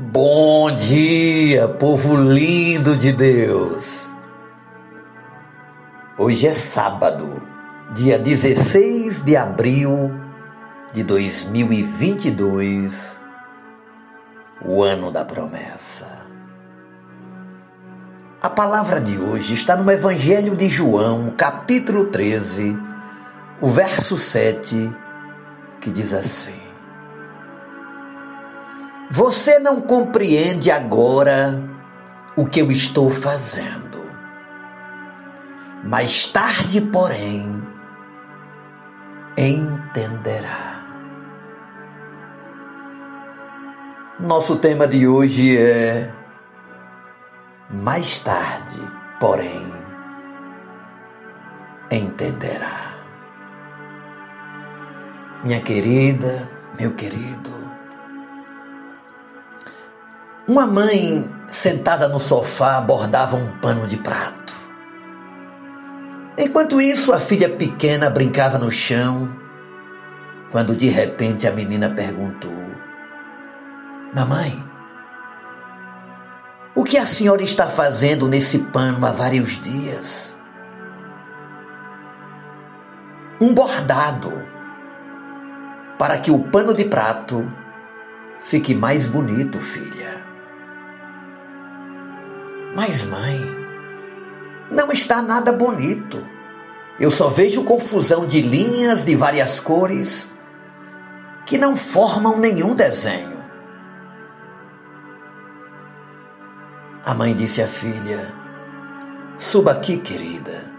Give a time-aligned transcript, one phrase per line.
[0.00, 4.08] Bom dia, povo lindo de Deus!
[6.16, 7.42] Hoje é sábado,
[7.96, 10.14] dia 16 de abril
[10.92, 13.18] de 2022,
[14.64, 16.06] o ano da promessa.
[18.40, 22.78] A palavra de hoje está no Evangelho de João, capítulo 13,
[23.60, 24.94] o verso 7,
[25.80, 26.67] que diz assim:
[29.10, 31.62] Você não compreende agora
[32.36, 33.98] o que eu estou fazendo.
[35.82, 37.62] Mais tarde, porém,
[39.36, 40.84] entenderá.
[44.20, 46.12] Nosso tema de hoje é
[47.70, 48.76] mais tarde,
[49.18, 49.72] porém,
[51.90, 52.94] entenderá.
[55.44, 57.67] Minha querida, meu querido,
[60.48, 64.54] uma mãe sentada no sofá bordava um pano de prato.
[66.38, 69.30] Enquanto isso, a filha pequena brincava no chão,
[70.50, 72.72] quando de repente a menina perguntou:
[74.14, 74.64] Mamãe,
[76.74, 80.34] o que a senhora está fazendo nesse pano há vários dias?
[83.38, 84.32] Um bordado
[85.98, 87.46] para que o pano de prato
[88.40, 90.27] fique mais bonito, filha.
[92.78, 93.40] Mas, mãe,
[94.70, 96.24] não está nada bonito.
[97.00, 100.28] Eu só vejo confusão de linhas de várias cores
[101.44, 103.42] que não formam nenhum desenho.
[107.04, 108.32] A mãe disse à filha:
[109.36, 110.70] Suba aqui, querida.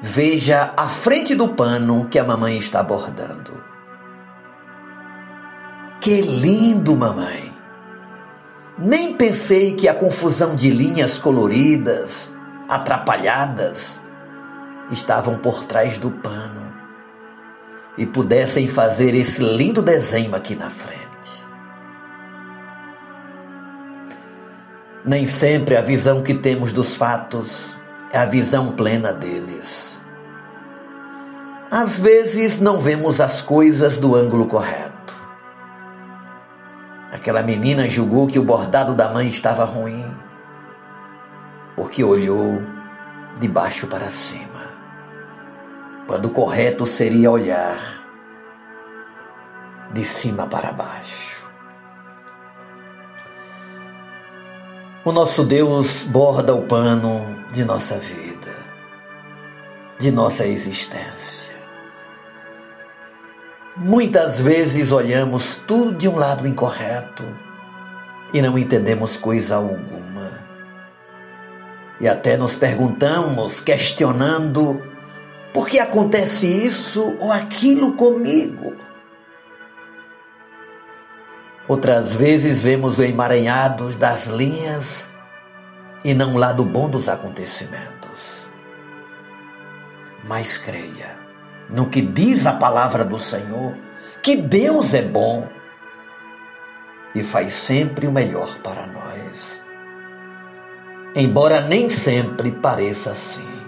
[0.00, 3.64] Veja a frente do pano que a mamãe está bordando.
[6.00, 7.47] Que lindo, mamãe!
[8.78, 12.30] Nem pensei que a confusão de linhas coloridas,
[12.68, 14.00] atrapalhadas,
[14.90, 16.72] estavam por trás do pano
[17.96, 21.08] e pudessem fazer esse lindo desenho aqui na frente.
[25.04, 27.76] Nem sempre a visão que temos dos fatos
[28.12, 29.98] é a visão plena deles.
[31.70, 34.97] Às vezes não vemos as coisas do ângulo correto.
[37.10, 40.14] Aquela menina julgou que o bordado da mãe estava ruim,
[41.74, 42.62] porque olhou
[43.40, 44.76] de baixo para cima,
[46.06, 47.78] quando o correto seria olhar
[49.92, 51.48] de cima para baixo.
[55.04, 58.54] O nosso Deus borda o pano de nossa vida,
[59.98, 61.47] de nossa existência.
[63.80, 67.22] Muitas vezes olhamos tudo de um lado incorreto
[68.34, 70.40] e não entendemos coisa alguma.
[72.00, 74.82] E até nos perguntamos, questionando,
[75.54, 78.74] por que acontece isso ou aquilo comigo?
[81.68, 85.08] Outras vezes vemos o emaranhados das linhas
[86.04, 88.48] e não o lado bom dos acontecimentos.
[90.24, 91.27] Mas creia
[91.68, 93.74] no que diz a palavra do Senhor,
[94.22, 95.48] que Deus é bom
[97.14, 99.62] e faz sempre o melhor para nós.
[101.14, 103.58] Embora nem sempre pareça assim.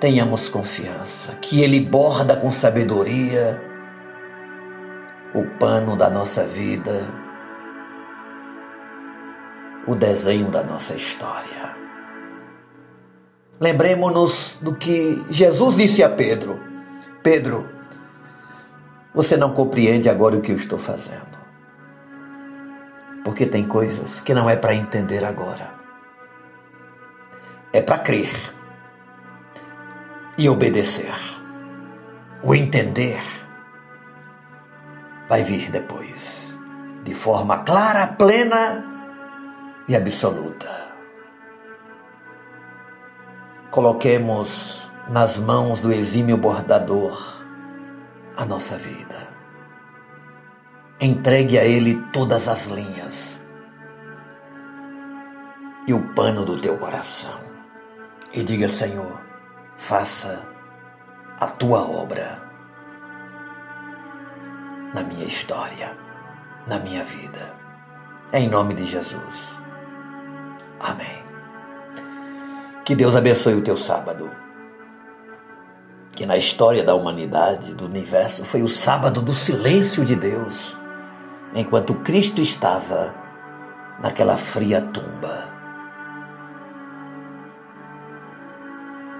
[0.00, 3.62] Tenhamos confiança que Ele borda com sabedoria
[5.34, 7.06] o pano da nossa vida,
[9.86, 11.85] o desenho da nossa história.
[13.58, 16.60] Lembremos-nos do que Jesus disse a Pedro:
[17.22, 17.68] Pedro,
[19.14, 21.36] você não compreende agora o que eu estou fazendo.
[23.24, 25.72] Porque tem coisas que não é para entender agora.
[27.72, 28.30] É para crer
[30.38, 31.14] e obedecer.
[32.42, 33.20] O entender
[35.28, 36.54] vai vir depois,
[37.02, 38.84] de forma clara, plena
[39.88, 40.95] e absoluta.
[43.76, 47.44] Coloquemos nas mãos do exímio bordador
[48.34, 49.28] a nossa vida.
[50.98, 53.38] Entregue a Ele todas as linhas
[55.86, 57.38] e o pano do teu coração.
[58.32, 59.20] E diga, Senhor,
[59.76, 60.48] faça
[61.38, 62.42] a tua obra
[64.94, 65.94] na minha história,
[66.66, 67.54] na minha vida.
[68.32, 69.58] Em nome de Jesus.
[70.80, 71.25] Amém.
[72.86, 74.30] Que Deus abençoe o teu sábado.
[76.12, 80.76] Que na história da humanidade, do universo, foi o sábado do silêncio de Deus.
[81.52, 83.14] enquanto Cristo estava
[84.00, 85.48] naquela fria tumba.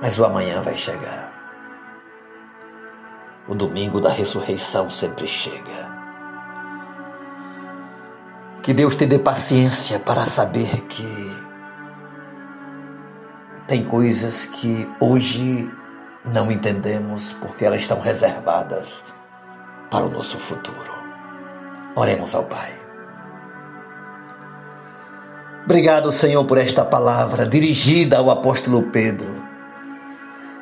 [0.01, 1.33] Mas o amanhã vai chegar.
[3.49, 5.97] O domingo da ressurreição sempre chega.
[8.63, 11.46] Que Deus te dê paciência para saber que
[13.67, 15.71] tem coisas que hoje
[16.25, 19.03] não entendemos porque elas estão reservadas
[19.91, 20.93] para o nosso futuro.
[21.95, 22.73] Oremos ao Pai.
[25.65, 29.43] Obrigado, Senhor, por esta palavra dirigida ao apóstolo Pedro.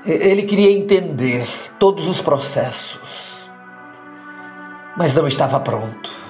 [0.07, 1.47] Ele queria entender
[1.79, 3.51] todos os processos,
[4.97, 6.24] mas não estava pronto.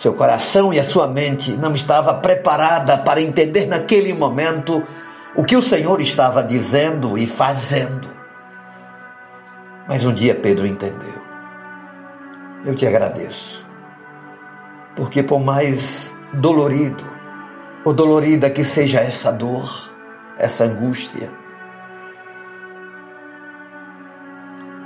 [0.00, 4.82] Seu coração e a sua mente não estava preparada para entender naquele momento
[5.36, 8.08] o que o Senhor estava dizendo e fazendo.
[9.86, 11.20] Mas um dia Pedro entendeu.
[12.64, 13.66] Eu te agradeço.
[14.96, 17.04] Porque por mais dolorido
[17.84, 19.92] ou dolorida que seja essa dor,
[20.38, 21.30] essa angústia,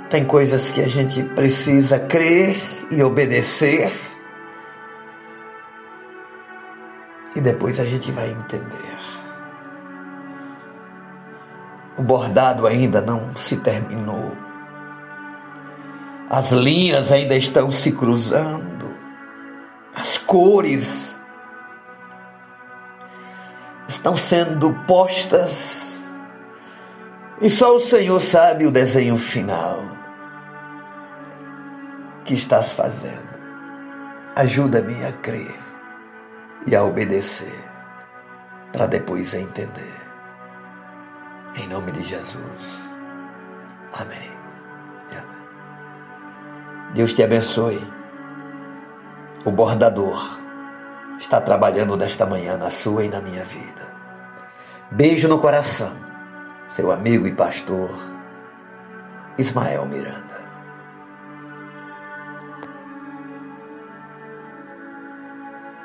[0.09, 2.57] tem coisas que a gente precisa crer
[2.91, 3.93] e obedecer
[7.35, 8.95] e depois a gente vai entender.
[11.97, 14.31] O bordado ainda não se terminou.
[16.29, 18.89] As linhas ainda estão se cruzando.
[19.93, 21.19] As cores
[23.87, 25.83] estão sendo postas.
[27.41, 29.83] E só o Senhor sabe o desenho final
[32.23, 33.35] que estás fazendo.
[34.35, 35.64] Ajuda-me a crer
[36.65, 37.63] e a obedecer,
[38.71, 40.01] para depois entender.
[41.55, 42.81] Em nome de Jesus.
[43.93, 44.35] Amém.
[46.95, 47.85] Deus te abençoe.
[49.43, 50.39] O bordador
[51.19, 53.85] está trabalhando nesta manhã na sua e na minha vida.
[54.91, 55.91] Beijo no coração.
[56.71, 57.89] Seu amigo e pastor
[59.37, 60.34] Ismael Miranda.